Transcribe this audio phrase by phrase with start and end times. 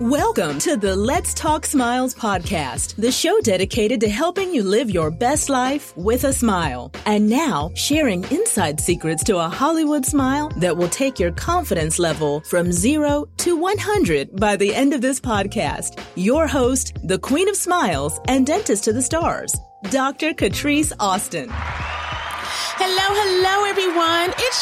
[0.00, 5.10] Welcome to the Let's Talk Smiles podcast, the show dedicated to helping you live your
[5.10, 6.90] best life with a smile.
[7.04, 12.40] And now, sharing inside secrets to a Hollywood smile that will take your confidence level
[12.40, 16.02] from zero to 100 by the end of this podcast.
[16.16, 19.54] Your host, the Queen of Smiles and Dentist to the Stars,
[19.90, 20.32] Dr.
[20.32, 21.48] Catrise Austin.
[21.52, 23.61] Hello, hello.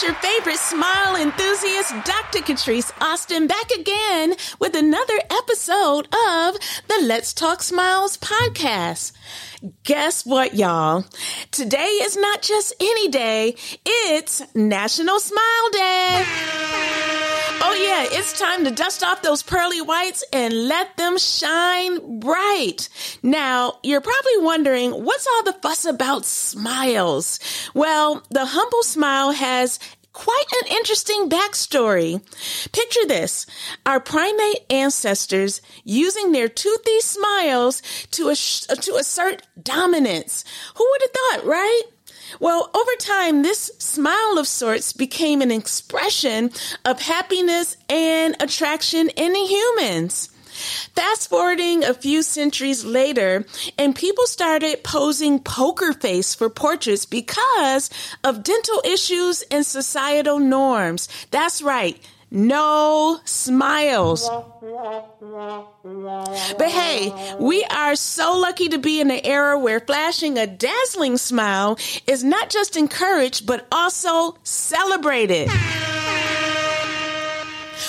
[0.02, 2.38] Your favorite smile enthusiast, Dr.
[2.38, 6.56] Catrise Austin, back again with another episode of
[6.88, 9.12] the Let's Talk Smiles podcast.
[9.84, 11.04] Guess what, y'all?
[11.50, 16.99] Today is not just any day, it's National Smile Day.
[17.62, 22.88] Oh, yeah, it's time to dust off those pearly whites and let them shine bright.
[23.22, 27.38] Now, you're probably wondering, what's all the fuss about smiles?
[27.74, 29.78] Well, the humble smile has
[30.12, 32.20] quite an interesting backstory.
[32.72, 33.46] Picture this
[33.84, 40.44] our primate ancestors using their toothy smiles to, ass- to assert dominance.
[40.76, 41.82] Who would have thought, right?
[42.38, 46.50] Well, over time, this smile of sorts became an expression
[46.84, 50.28] of happiness and attraction in humans.
[50.94, 53.46] Fast forwarding a few centuries later,
[53.78, 57.88] and people started posing poker face for portraits because
[58.22, 61.08] of dental issues and societal norms.
[61.30, 61.98] That's right
[62.30, 64.28] no smiles.
[66.58, 71.16] But hey, we are so lucky to be in an era where flashing a dazzling
[71.16, 75.50] smile is not just encouraged, but also celebrated.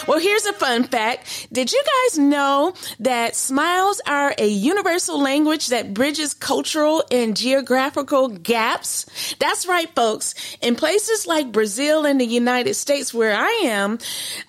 [0.08, 1.48] Well, here's a fun fact.
[1.52, 8.28] Did you guys know that smiles are a universal language that bridges cultural and geographical
[8.28, 9.06] gaps?
[9.40, 10.34] That's right, folks.
[10.62, 14.00] In places like Brazil and the United States, where I am,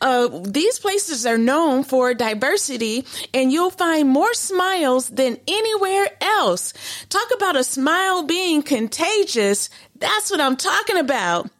[0.00, 6.72] uh, these places are known for diversity, and you'll find more smiles than anywhere else.
[7.10, 9.68] Talk about a smile being contagious.
[9.96, 11.50] That's what I'm talking about.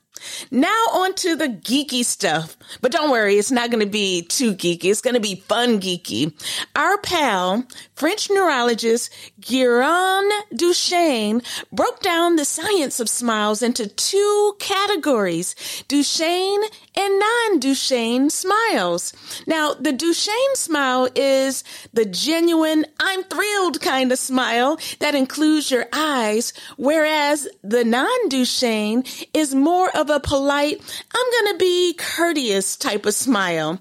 [0.51, 2.57] Now on to the geeky stuff.
[2.81, 4.87] But don't worry, it's not going to be too geeky.
[4.87, 6.33] It's going to be fun geeky.
[6.77, 15.55] Our pal, French neurologist Guérin Duchenne, broke down the science of smiles into two categories,
[15.89, 16.65] Duchenne
[16.97, 17.19] and
[17.63, 19.13] non-Duchenne smiles.
[19.47, 21.63] Now, the Duchenne smile is
[21.93, 29.55] the genuine, I'm thrilled kind of smile that includes your eyes, whereas the non-Duchenne is
[29.55, 30.81] more of a polite,
[31.15, 33.81] I'm going to be courteous type of smile.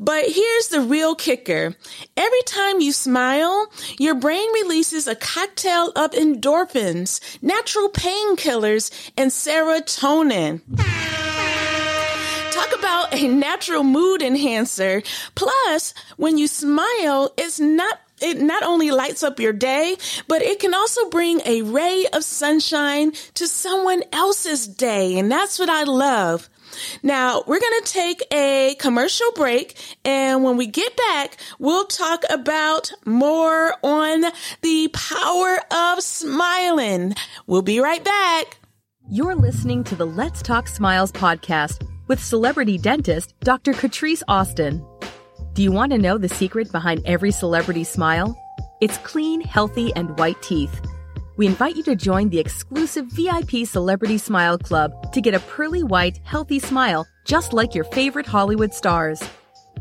[0.00, 1.76] But here's the real kicker.
[2.16, 10.95] Every time you smile, your brain releases a cocktail of endorphins, natural painkillers, and serotonin.
[12.66, 15.02] Talk about a natural mood enhancer.
[15.36, 19.96] Plus, when you smile, it's not it not only lights up your day,
[20.26, 25.18] but it can also bring a ray of sunshine to someone else's day.
[25.18, 26.48] And that's what I love.
[27.02, 29.76] Now, we're going to take a commercial break.
[30.04, 34.24] And when we get back, we'll talk about more on
[34.62, 37.14] the power of smiling.
[37.46, 38.58] We'll be right back.
[39.08, 43.72] You're listening to the Let's Talk Smiles podcast with celebrity dentist Dr.
[43.72, 44.84] Catrise Austin.
[45.54, 48.36] Do you want to know the secret behind every celebrity smile?
[48.80, 50.80] It's clean, healthy, and white teeth.
[51.36, 55.82] We invite you to join the exclusive VIP Celebrity Smile Club to get a pearly
[55.82, 59.22] white, healthy smile just like your favorite Hollywood stars.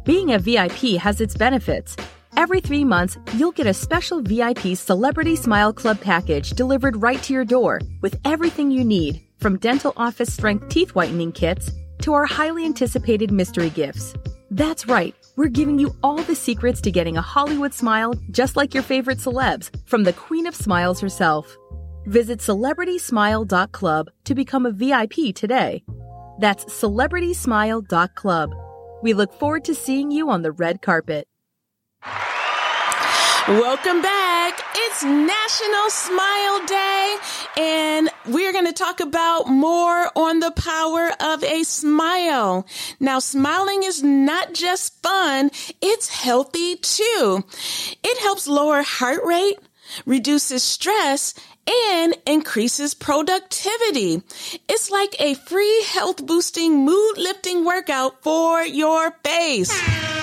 [0.04, 1.96] Being a VIP has its benefits.
[2.38, 7.34] Every three months, you'll get a special VIP Celebrity Smile Club package delivered right to
[7.34, 11.72] your door with everything you need, from dental office strength teeth whitening kits
[12.06, 14.14] to our highly anticipated mystery gifts.
[14.52, 18.76] That's right, we're giving you all the secrets to getting a Hollywood smile just like
[18.76, 21.58] your favorite celebs from the Queen of Smiles herself.
[22.06, 25.84] Visit celebritysmile.club to become a VIP today.
[26.38, 28.52] That's celebritysmile.club.
[29.02, 31.28] We look forward to seeing you on the red carpet.
[33.48, 34.60] Welcome back.
[34.76, 37.18] It's National Smile Day,
[37.58, 42.66] and we're going to talk about more on the power of a smile.
[43.00, 45.52] Now, smiling is not just fun,
[45.82, 47.44] it's healthy too.
[48.04, 49.60] It helps lower heart rate,
[50.06, 51.34] reduces stress,
[51.94, 54.22] and increases productivity.
[54.70, 60.15] It's like a free health boosting, mood lifting workout for your face.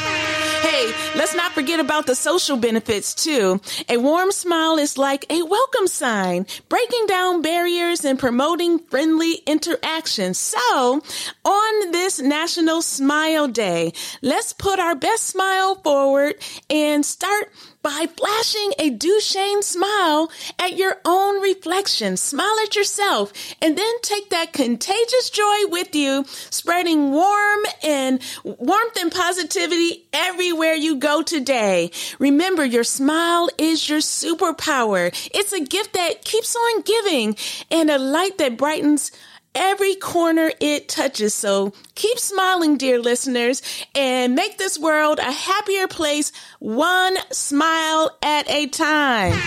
[0.62, 3.60] Hey, let's not forget about the social benefits too.
[3.88, 10.34] A warm smile is like a welcome sign, breaking down barriers and promoting friendly interaction.
[10.34, 11.02] So,
[11.44, 13.92] on this National Smile Day,
[14.22, 16.36] let's put our best smile forward
[16.70, 17.50] and start
[17.82, 22.16] by flashing a Duchenne smile at your own reflection.
[22.16, 28.96] Smile at yourself and then take that contagious joy with you, spreading warm and warmth
[29.00, 31.90] and positivity everywhere you go today.
[32.18, 35.10] Remember, your smile is your superpower.
[35.34, 37.36] It's a gift that keeps on giving
[37.70, 39.10] and a light that brightens
[39.54, 41.34] every corner it touches.
[41.34, 43.62] So keep smiling, dear listeners,
[43.94, 49.40] and make this world a happier place, one smile at a time.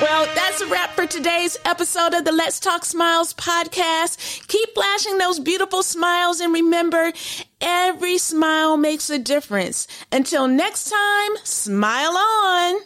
[0.00, 4.46] Well, that's a wrap for today's episode of the Let's Talk Smiles podcast.
[4.48, 7.12] Keep flashing those beautiful smiles and remember,
[7.60, 9.86] every smile makes a difference.
[10.10, 12.80] Until next time, smile on.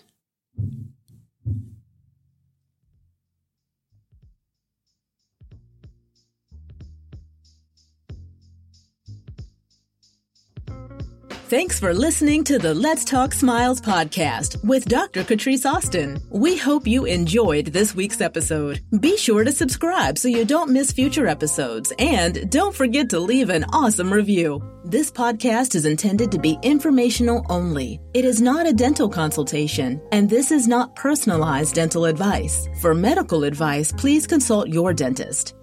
[11.48, 15.24] Thanks for listening to the Let's Talk Smiles podcast with Dr.
[15.24, 16.20] Catrise Austin.
[16.28, 18.82] We hope you enjoyed this week's episode.
[19.00, 23.48] Be sure to subscribe so you don't miss future episodes and don't forget to leave
[23.48, 24.62] an awesome review.
[24.84, 27.98] This podcast is intended to be informational only.
[28.12, 32.68] It is not a dental consultation, and this is not personalized dental advice.
[32.82, 35.54] For medical advice, please consult your dentist.